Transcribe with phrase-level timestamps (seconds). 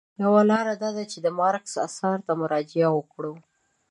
[0.23, 3.33] یوه لاره دا ده چې د مارکس اثارو ته مراجعه وکړو.